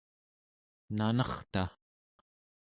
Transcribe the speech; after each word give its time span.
nanerta 0.95 1.63